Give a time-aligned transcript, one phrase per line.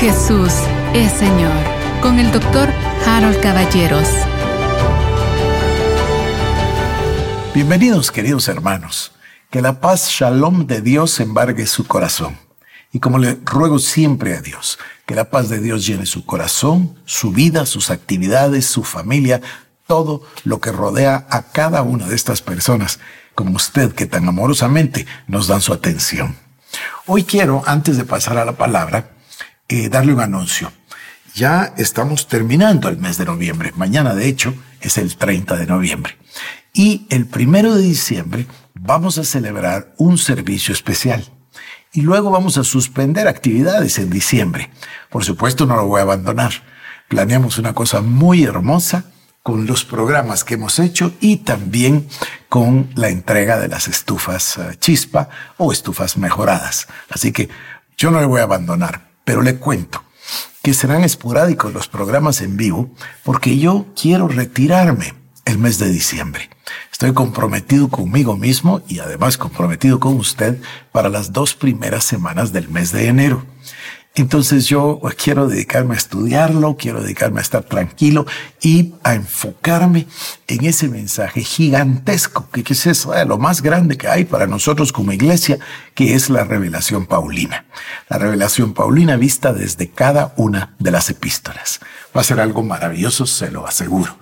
[0.00, 0.54] Jesús
[0.94, 1.52] es Señor
[2.00, 2.70] con el doctor
[3.06, 4.08] Harold Caballeros.
[7.52, 9.12] Bienvenidos queridos hermanos.
[9.50, 12.38] Que la paz shalom de Dios embargue su corazón.
[12.92, 16.98] Y como le ruego siempre a Dios, que la paz de Dios llene su corazón,
[17.04, 19.42] su vida, sus actividades, su familia,
[19.86, 23.00] todo lo que rodea a cada una de estas personas,
[23.34, 26.38] como usted que tan amorosamente nos dan su atención.
[27.04, 29.19] Hoy quiero, antes de pasar a la palabra,
[29.70, 30.72] eh, darle un anuncio.
[31.32, 33.72] Ya estamos terminando el mes de noviembre.
[33.76, 36.16] Mañana, de hecho, es el 30 de noviembre.
[36.72, 41.24] Y el primero de diciembre vamos a celebrar un servicio especial.
[41.92, 44.70] Y luego vamos a suspender actividades en diciembre.
[45.08, 46.52] Por supuesto, no lo voy a abandonar.
[47.08, 49.04] Planeamos una cosa muy hermosa
[49.44, 52.08] con los programas que hemos hecho y también
[52.48, 55.28] con la entrega de las estufas eh, chispa
[55.58, 56.88] o estufas mejoradas.
[57.08, 57.48] Así que
[57.96, 60.02] yo no le voy a abandonar, pero le cuento
[60.60, 62.90] que serán esporádicos los programas en vivo
[63.22, 65.14] porque yo quiero retirarme
[65.44, 66.50] el mes de diciembre.
[66.90, 72.68] Estoy comprometido conmigo mismo y además comprometido con usted para las dos primeras semanas del
[72.70, 73.46] mes de enero.
[74.16, 78.26] Entonces yo quiero dedicarme a estudiarlo, quiero dedicarme a estar tranquilo
[78.60, 80.08] y a enfocarme
[80.48, 85.12] en ese mensaje gigantesco, que, es eso, lo más grande que hay para nosotros como
[85.12, 85.58] iglesia,
[85.94, 87.66] que es la revelación paulina.
[88.08, 91.78] La revelación paulina vista desde cada una de las epístolas.
[92.14, 94.18] Va a ser algo maravilloso, se lo aseguro.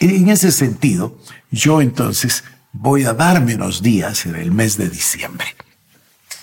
[0.00, 1.16] En ese sentido,
[1.52, 2.42] yo entonces
[2.72, 5.46] voy a darme unos días en el mes de diciembre.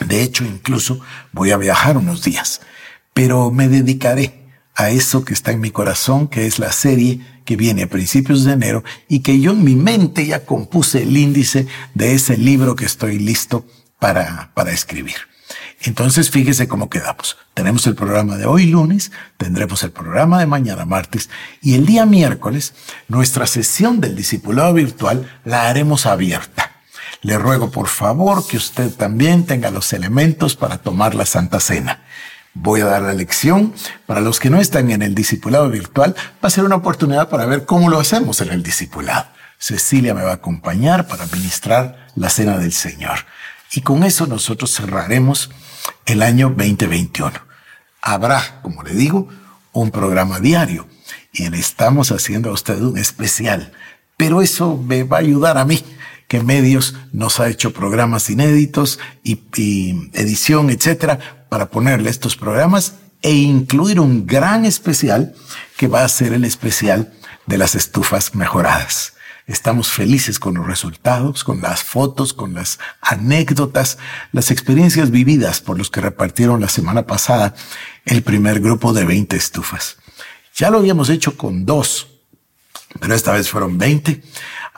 [0.05, 0.99] De hecho, incluso
[1.31, 2.61] voy a viajar unos días,
[3.13, 4.39] pero me dedicaré
[4.75, 8.45] a eso que está en mi corazón, que es la serie que viene a principios
[8.45, 12.75] de enero y que yo en mi mente ya compuse el índice de ese libro
[12.75, 13.65] que estoy listo
[13.99, 15.15] para, para escribir.
[15.81, 17.37] Entonces, fíjese cómo quedamos.
[17.53, 21.29] Tenemos el programa de hoy lunes, tendremos el programa de mañana martes
[21.61, 22.73] y el día miércoles
[23.07, 26.68] nuestra sesión del discipulado virtual la haremos abierta.
[27.21, 32.01] Le ruego por favor que usted también tenga los elementos para tomar la Santa Cena.
[32.53, 33.73] Voy a dar la lección.
[34.05, 37.45] Para los que no están en el discipulado virtual, va a ser una oportunidad para
[37.45, 39.27] ver cómo lo hacemos en el discipulado.
[39.57, 43.19] Cecilia me va a acompañar para ministrar la Cena del Señor.
[43.73, 45.49] Y con eso nosotros cerraremos
[46.05, 47.33] el año 2021.
[48.01, 49.27] Habrá, como le digo,
[49.73, 50.87] un programa diario
[51.33, 53.73] y le estamos haciendo a usted un especial.
[54.15, 55.83] Pero eso me va a ayudar a mí
[56.29, 59.39] que Medios nos ha hecho programas inéditos y,
[60.13, 65.33] edición, etcétera, para ponerle estos programas e incluir un gran especial
[65.75, 67.11] que va a ser el especial
[67.47, 69.13] de las estufas mejoradas.
[69.47, 73.97] Estamos felices con los resultados, con las fotos, con las anécdotas,
[74.31, 77.55] las experiencias vividas por los que repartieron la semana pasada
[78.05, 79.97] el primer grupo de 20 estufas.
[80.55, 82.08] Ya lo habíamos hecho con dos,
[82.99, 84.21] pero esta vez fueron 20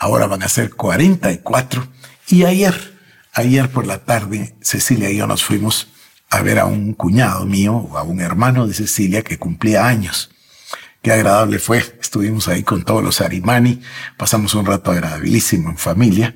[0.01, 1.87] ahora van a ser 44.
[2.27, 2.97] Y ayer,
[3.33, 5.89] ayer por la tarde, Cecilia y yo nos fuimos
[6.29, 10.31] a ver a un cuñado mío o a un hermano de Cecilia que cumplía años.
[11.03, 11.77] Qué agradable fue.
[12.01, 13.81] Estuvimos ahí con todos los Arimani,
[14.17, 16.35] pasamos un rato agradabilísimo en familia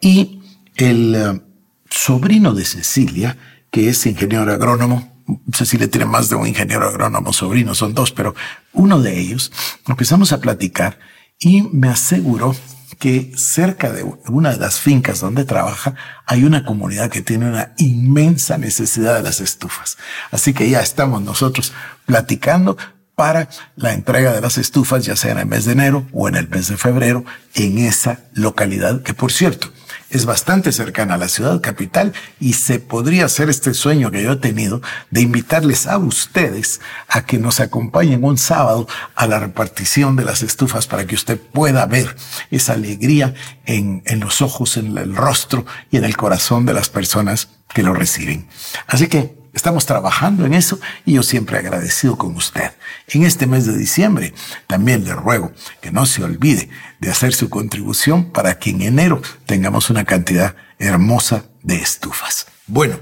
[0.00, 0.42] y
[0.74, 1.40] el eh,
[1.88, 3.38] sobrino de Cecilia,
[3.70, 8.34] que es ingeniero agrónomo, Cecilia tiene más de un ingeniero agrónomo sobrino, son dos, pero
[8.72, 9.50] uno de ellos,
[9.88, 10.98] empezamos a platicar
[11.38, 12.54] y me aseguró
[12.98, 17.74] que cerca de una de las fincas donde trabaja hay una comunidad que tiene una
[17.76, 19.98] inmensa necesidad de las estufas.
[20.30, 21.72] Así que ya estamos nosotros
[22.06, 22.76] platicando
[23.14, 26.36] para la entrega de las estufas, ya sea en el mes de enero o en
[26.36, 27.24] el mes de febrero,
[27.54, 29.72] en esa localidad que, por cierto,
[30.10, 34.32] es bastante cercana a la ciudad capital y se podría hacer este sueño que yo
[34.32, 34.80] he tenido
[35.10, 40.42] de invitarles a ustedes a que nos acompañen un sábado a la repartición de las
[40.42, 42.16] estufas para que usted pueda ver
[42.50, 43.34] esa alegría
[43.64, 47.82] en, en los ojos, en el rostro y en el corazón de las personas que
[47.82, 48.46] lo reciben.
[48.86, 52.72] Así que Estamos trabajando en eso y yo siempre agradecido con usted.
[53.08, 54.34] En este mes de diciembre
[54.66, 55.50] también le ruego
[55.80, 56.68] que no se olvide
[57.00, 62.46] de hacer su contribución para que en enero tengamos una cantidad hermosa de estufas.
[62.66, 62.96] Bueno,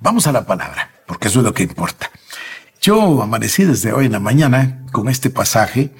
[0.00, 2.10] vamos a la palabra, porque eso es lo que importa.
[2.82, 5.94] Yo amanecí desde hoy en la mañana con este pasaje,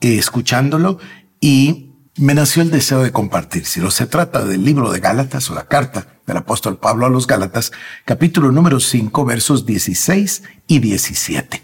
[0.00, 0.98] eh, escuchándolo
[1.40, 1.87] y
[2.18, 3.64] me nació el deseo de compartir.
[3.64, 7.10] Si no se trata del libro de Gálatas o la carta del apóstol Pablo a
[7.10, 7.72] los Gálatas,
[8.04, 11.62] capítulo número 5, versos 16 y 17.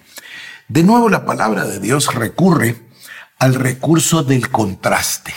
[0.68, 2.76] De nuevo la palabra de Dios recurre
[3.38, 5.34] al recurso del contraste.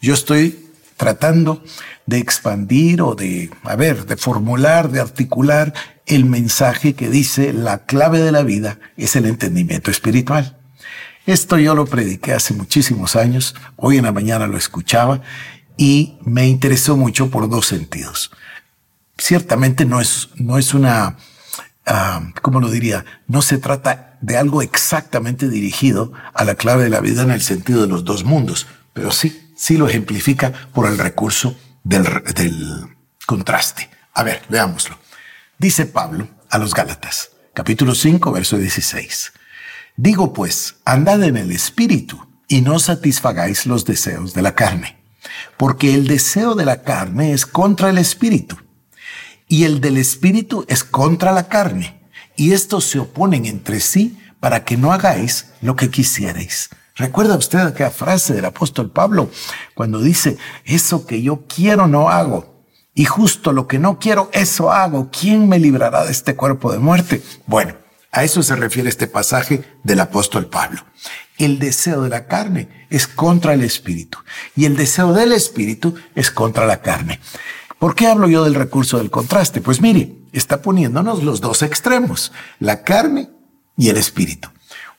[0.00, 0.66] Yo estoy
[0.96, 1.62] tratando
[2.06, 5.72] de expandir o de, a ver, de formular, de articular
[6.06, 10.59] el mensaje que dice la clave de la vida es el entendimiento espiritual.
[11.26, 15.22] Esto yo lo prediqué hace muchísimos años, hoy en la mañana lo escuchaba
[15.76, 18.30] y me interesó mucho por dos sentidos.
[19.18, 21.16] Ciertamente no es, no es una,
[21.86, 23.04] uh, ¿cómo lo diría?
[23.26, 27.42] No se trata de algo exactamente dirigido a la clave de la vida en el
[27.42, 32.06] sentido de los dos mundos, pero sí sí lo ejemplifica por el recurso del,
[33.26, 33.90] contraste.
[34.14, 34.98] A ver, veámoslo.
[35.58, 39.32] Dice Pablo a los Gálatas, capítulo 5, verso 16.
[40.02, 44.96] Digo pues, andad en el espíritu y no satisfagáis los deseos de la carne,
[45.58, 48.56] porque el deseo de la carne es contra el espíritu
[49.46, 52.00] y el del espíritu es contra la carne,
[52.34, 56.70] y estos se oponen entre sí para que no hagáis lo que quisierais.
[56.96, 59.30] ¿Recuerda usted aquella frase del apóstol Pablo
[59.74, 62.64] cuando dice, eso que yo quiero no hago?
[62.94, 65.10] Y justo lo que no quiero, eso hago.
[65.12, 67.22] ¿Quién me librará de este cuerpo de muerte?
[67.46, 67.74] Bueno,
[68.12, 70.84] a eso se refiere este pasaje del apóstol Pablo.
[71.38, 74.18] El deseo de la carne es contra el espíritu
[74.56, 77.20] y el deseo del espíritu es contra la carne.
[77.78, 79.60] ¿Por qué hablo yo del recurso del contraste?
[79.60, 83.30] Pues mire, está poniéndonos los dos extremos, la carne
[83.76, 84.50] y el espíritu.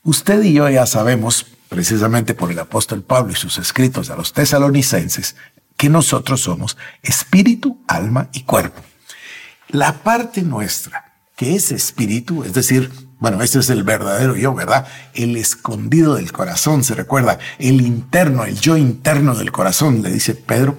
[0.03, 4.33] Usted y yo ya sabemos precisamente por el apóstol Pablo y sus escritos a los
[4.33, 5.35] tesalonicenses,
[5.77, 8.81] que nosotros somos espíritu, alma y cuerpo.
[9.69, 11.10] La parte nuestra,
[11.41, 14.85] que es espíritu, es decir, bueno, ese es el verdadero yo, ¿verdad?
[15.15, 20.35] El escondido del corazón, se recuerda, el interno, el yo interno del corazón, le dice
[20.35, 20.77] Pedro,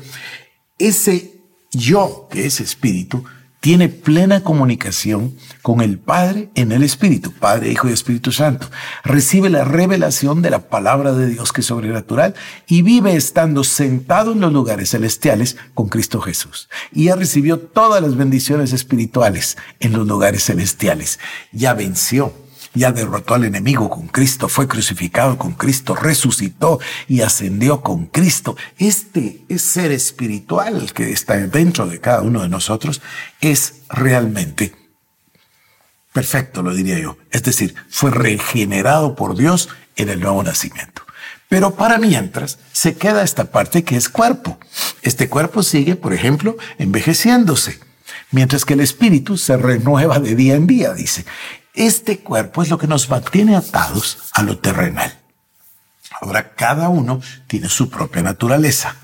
[0.78, 1.32] ese
[1.72, 3.24] yo que es espíritu,
[3.62, 8.68] tiene plena comunicación con el Padre en el Espíritu, Padre, Hijo y Espíritu Santo.
[9.04, 12.34] Recibe la revelación de la palabra de Dios que es sobrenatural
[12.66, 16.68] y vive estando sentado en los lugares celestiales con Cristo Jesús.
[16.90, 21.20] Y ya recibió todas las bendiciones espirituales en los lugares celestiales.
[21.52, 22.34] Ya venció
[22.74, 28.56] ya derrotó al enemigo con Cristo, fue crucificado con Cristo, resucitó y ascendió con Cristo.
[28.78, 33.02] Este ser espiritual que está dentro de cada uno de nosotros
[33.40, 34.74] es realmente
[36.12, 37.16] perfecto, lo diría yo.
[37.30, 41.02] Es decir, fue regenerado por Dios en el nuevo nacimiento.
[41.48, 44.58] Pero para mientras se queda esta parte que es cuerpo.
[45.02, 47.78] Este cuerpo sigue, por ejemplo, envejeciéndose,
[48.30, 51.26] mientras que el espíritu se renueva de día en día, dice.
[51.74, 55.19] Este cuerpo es lo que nos mantiene atados a lo terrenal.
[56.20, 58.96] Ahora, cada uno tiene su propia naturaleza.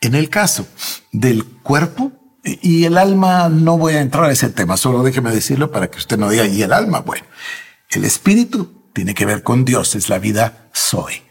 [0.00, 0.66] En el caso
[1.12, 2.12] del cuerpo
[2.42, 5.98] y el alma, no voy a entrar a ese tema, solo déjeme decirlo para que
[5.98, 7.00] usted no diga, ¿y el alma?
[7.00, 7.24] Bueno,
[7.90, 11.22] el espíritu tiene que ver con Dios, es la vida soy.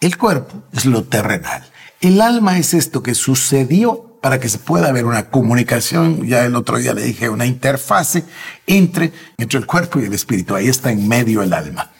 [0.00, 1.64] El cuerpo es lo terrenal.
[2.00, 6.56] El alma es esto que sucedió para que se pueda ver una comunicación, ya el
[6.56, 8.24] otro día le dije, una interfase
[8.66, 10.54] entre, entre el cuerpo y el espíritu.
[10.54, 11.90] Ahí está en medio el alma.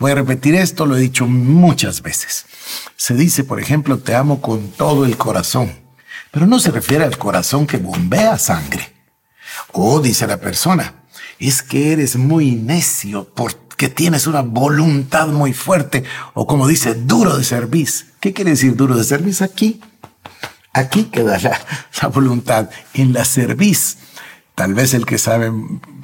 [0.00, 2.44] Voy a repetir esto, lo he dicho muchas veces.
[2.96, 5.72] Se dice, por ejemplo, te amo con todo el corazón,
[6.32, 8.92] pero no se refiere al corazón que bombea sangre.
[9.70, 11.04] O dice la persona,
[11.38, 16.02] es que eres muy necio porque tienes una voluntad muy fuerte,
[16.34, 18.06] o como dice, duro de servicio.
[18.18, 19.80] ¿Qué quiere decir duro de servicio aquí?
[20.72, 23.98] Aquí queda la, voluntad, en la cerviz.
[24.54, 25.52] Tal vez el que sabe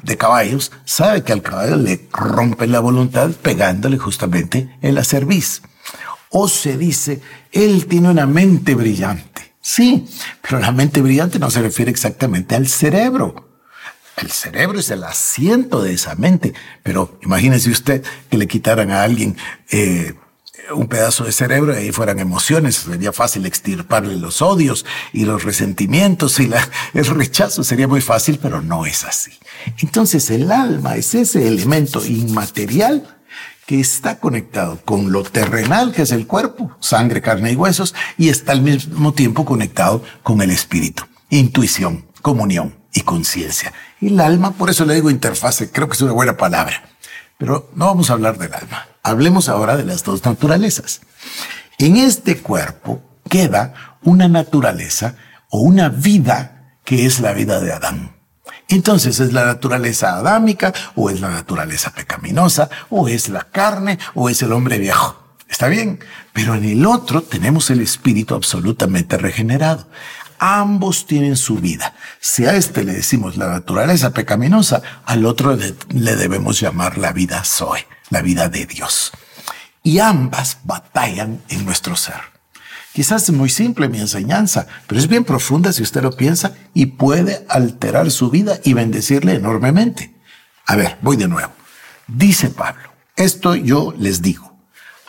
[0.03, 5.62] de caballos sabe que al caballo le rompe la voluntad pegándole justamente en la cerviz.
[6.31, 7.21] O se dice,
[7.52, 9.55] él tiene una mente brillante.
[9.61, 10.07] Sí,
[10.43, 13.47] pero la mente brillante no se refiere exactamente al cerebro.
[14.17, 16.55] El cerebro es el asiento de esa mente.
[16.83, 19.37] Pero imagínese usted que le quitaran a alguien
[19.71, 20.14] eh,
[20.75, 25.44] un pedazo de cerebro y ahí fueran emociones, sería fácil extirparle los odios y los
[25.44, 29.32] resentimientos y la, el rechazo, sería muy fácil, pero no es así.
[29.78, 33.16] Entonces el alma es ese elemento inmaterial
[33.66, 38.28] que está conectado con lo terrenal, que es el cuerpo, sangre, carne y huesos, y
[38.28, 43.73] está al mismo tiempo conectado con el espíritu, intuición, comunión y conciencia.
[44.00, 46.90] Y el alma, por eso le digo interfase, creo que es una buena palabra.
[47.38, 48.87] Pero no vamos a hablar del alma.
[49.07, 51.01] Hablemos ahora de las dos naturalezas.
[51.79, 55.15] En este cuerpo queda una naturaleza
[55.49, 58.17] o una vida que es la vida de Adán.
[58.67, 64.29] Entonces, ¿es la naturaleza adámica o es la naturaleza pecaminosa o es la carne o
[64.29, 65.37] es el hombre viejo?
[65.49, 66.01] Está bien,
[66.33, 69.87] pero en el otro tenemos el espíritu absolutamente regenerado.
[70.41, 71.95] Ambos tienen su vida.
[72.19, 77.45] Si a este le decimos la naturaleza pecaminosa, al otro le, debemos llamar la vida
[77.45, 79.13] Zoe la vida de Dios.
[79.83, 82.37] Y ambas batallan en nuestro ser.
[82.93, 86.87] Quizás es muy simple mi enseñanza, pero es bien profunda si usted lo piensa y
[86.87, 90.15] puede alterar su vida y bendecirle enormemente.
[90.65, 91.53] A ver, voy de nuevo.
[92.07, 94.57] Dice Pablo, esto yo les digo,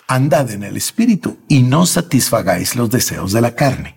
[0.08, 3.96] andad en el Espíritu y no satisfagáis los deseos de la carne.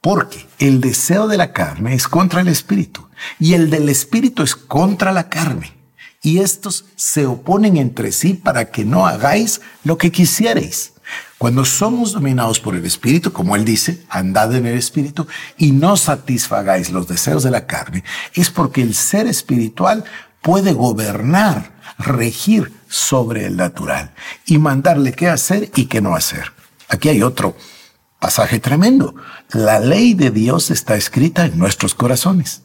[0.00, 3.08] Porque el deseo de la carne es contra el Espíritu
[3.38, 5.81] y el del Espíritu es contra la carne.
[6.22, 10.92] Y estos se oponen entre sí para que no hagáis lo que quisierais.
[11.36, 15.26] Cuando somos dominados por el Espíritu, como Él dice, andad en el Espíritu
[15.58, 20.04] y no satisfagáis los deseos de la carne, es porque el ser espiritual
[20.40, 24.14] puede gobernar, regir sobre el natural
[24.46, 26.52] y mandarle qué hacer y qué no hacer.
[26.88, 27.56] Aquí hay otro
[28.20, 29.14] pasaje tremendo.
[29.52, 32.62] La ley de Dios está escrita en nuestros corazones.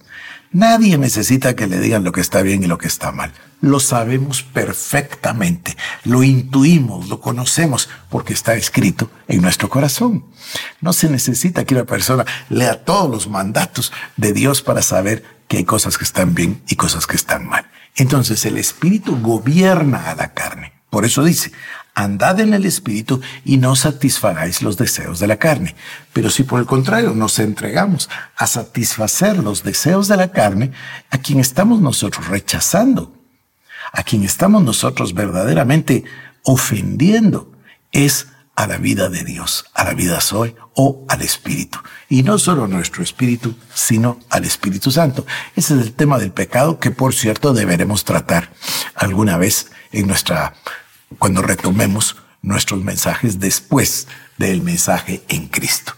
[0.51, 3.33] Nadie necesita que le digan lo que está bien y lo que está mal.
[3.59, 10.25] Lo sabemos perfectamente, lo intuimos, lo conocemos porque está escrito en nuestro corazón.
[10.79, 15.57] No se necesita que una persona lea todos los mandatos de Dios para saber que
[15.57, 17.69] hay cosas que están bien y cosas que están mal.
[17.95, 20.73] Entonces el Espíritu gobierna a la carne.
[20.89, 21.51] Por eso dice,
[21.97, 25.75] andad en el Espíritu y no satisfagáis los deseos de la carne.
[26.13, 30.71] Pero si por el contrario nos entregamos a satisfacer los deseos de la carne,
[31.09, 33.13] a quien estamos nosotros rechazando,
[33.91, 36.03] a quien estamos nosotros verdaderamente
[36.43, 37.51] ofendiendo,
[37.91, 41.79] es a la vida de Dios, a la vida soy o al Espíritu.
[42.09, 45.25] Y no solo nuestro Espíritu, sino al Espíritu Santo.
[45.55, 48.51] Ese es el tema del pecado que, por cierto, deberemos tratar
[48.93, 50.53] alguna vez en nuestra
[51.19, 55.93] cuando retomemos nuestros mensajes después del mensaje en Cristo.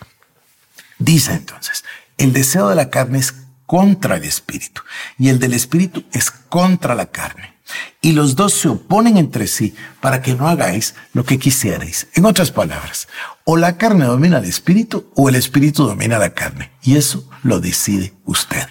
[0.97, 1.83] Dice entonces,
[2.17, 3.33] el deseo de la carne es
[3.65, 4.81] contra el espíritu
[5.17, 7.55] y el del espíritu es contra la carne.
[8.01, 12.07] Y los dos se oponen entre sí para que no hagáis lo que quisierais.
[12.15, 13.07] En otras palabras,
[13.43, 16.71] o la carne domina al espíritu o el espíritu domina la carne.
[16.81, 18.67] Y eso lo decide usted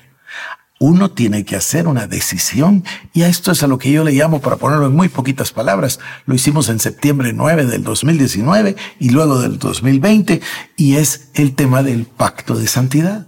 [0.78, 4.12] uno tiene que hacer una decisión y a esto es a lo que yo le
[4.12, 9.11] llamo, para ponerlo en muy poquitas palabras, lo hicimos en septiembre 9 del 2019 y
[9.11, 10.40] luego del 2020
[10.76, 13.26] y es el tema del pacto de santidad.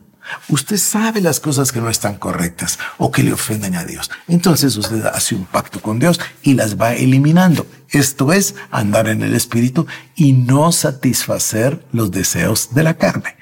[0.48, 4.10] Usted sabe las cosas que no están correctas o que le ofenden a Dios.
[4.28, 7.66] Entonces usted hace un pacto con Dios y las va eliminando.
[7.88, 13.39] Esto es andar en el Espíritu y no satisfacer los deseos de la carne.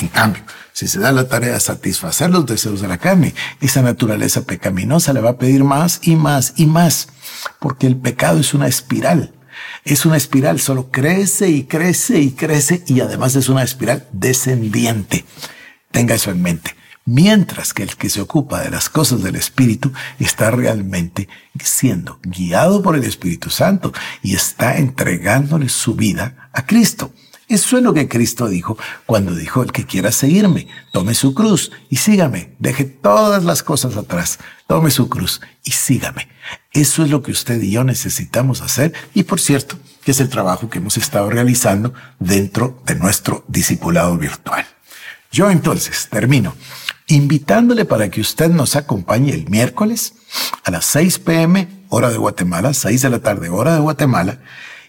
[0.00, 0.42] En cambio,
[0.72, 5.12] si se da la tarea de satisfacer los deseos de la carne, esa naturaleza pecaminosa
[5.12, 7.08] le va a pedir más y más y más,
[7.58, 9.34] porque el pecado es una espiral.
[9.84, 15.26] Es una espiral, solo crece y crece y crece y además es una espiral descendiente.
[15.90, 16.74] Tenga eso en mente.
[17.04, 21.28] Mientras que el que se ocupa de las cosas del Espíritu está realmente
[21.62, 23.92] siendo guiado por el Espíritu Santo
[24.22, 27.12] y está entregándole su vida a Cristo.
[27.50, 31.72] Eso es lo que Cristo dijo cuando dijo, el que quiera seguirme, tome su cruz
[31.88, 34.38] y sígame, deje todas las cosas atrás,
[34.68, 36.28] tome su cruz y sígame.
[36.72, 40.28] Eso es lo que usted y yo necesitamos hacer y por cierto, que es el
[40.28, 44.64] trabajo que hemos estado realizando dentro de nuestro discipulado virtual.
[45.32, 46.54] Yo entonces termino
[47.08, 50.14] invitándole para que usted nos acompañe el miércoles
[50.62, 54.38] a las 6 pm, hora de Guatemala, 6 de la tarde, hora de Guatemala,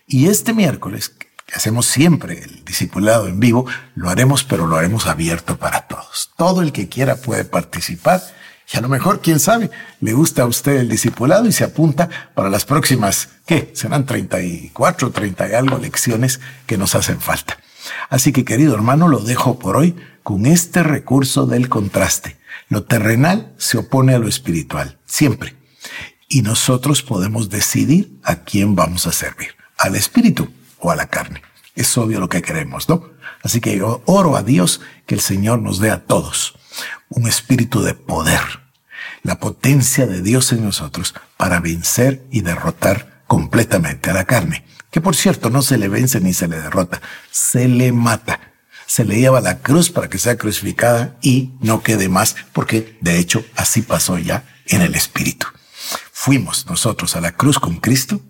[0.06, 1.15] y este miércoles
[1.55, 3.65] hacemos siempre el discipulado en vivo,
[3.96, 6.31] lo haremos, pero lo haremos abierto para todos.
[6.38, 8.22] Todo el que quiera puede participar
[8.74, 12.10] y a lo mejor, quién sabe, le gusta a usted el discipulado y se apunta
[12.34, 13.72] para las próximas, ¿qué?
[13.75, 17.58] Serán 34, 30 y algo lecciones que nos hacen falta.
[18.10, 22.38] Así que, querido hermano, lo dejo por hoy con este recurso del contraste.
[22.70, 25.55] Lo terrenal se opone a lo espiritual, siempre.
[26.29, 30.50] Y nosotros podemos decidir a quién vamos a servir, al espíritu
[30.82, 31.42] o a la carne.
[31.76, 33.10] Es obvio lo que queremos, ¿no?
[33.44, 36.56] Así que yo oro a Dios que el Señor nos dé a todos
[37.10, 38.42] un espíritu de poder,
[39.24, 44.66] la potencia de Dios en nosotros para vencer y derrotar completamente a la carne.
[44.90, 48.40] Que por cierto no se le vence ni se le derrota, se le mata.
[48.86, 53.20] Se le lleva la cruz para que sea crucificada y no quede más, porque de
[53.20, 55.48] hecho así pasó ya en el espíritu.
[56.24, 58.22] Fuimos nosotros a la cruz con Cristo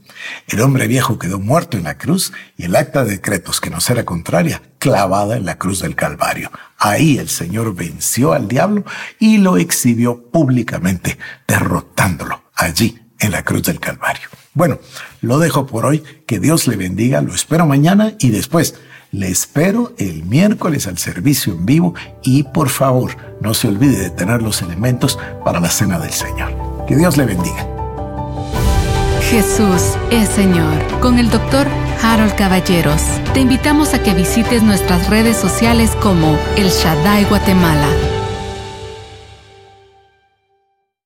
[0.47, 3.89] el hombre viejo quedó muerto en la cruz y el acta de decretos que nos
[3.89, 6.51] era contraria, clavada en la cruz del Calvario.
[6.77, 8.83] Ahí el Señor venció al diablo
[9.19, 11.17] y lo exhibió públicamente,
[11.47, 14.27] derrotándolo allí en la cruz del Calvario.
[14.53, 14.79] Bueno,
[15.21, 16.03] lo dejo por hoy.
[16.27, 17.21] Que Dios le bendiga.
[17.21, 18.75] Lo espero mañana y después.
[19.11, 21.93] Le espero el miércoles al servicio en vivo
[22.23, 26.85] y por favor no se olvide de tener los elementos para la cena del Señor.
[26.87, 27.70] Que Dios le bendiga.
[29.31, 31.65] Jesús es Señor con el doctor
[32.03, 33.01] Harold Caballeros.
[33.33, 37.87] Te invitamos a que visites nuestras redes sociales como El Shaddai Guatemala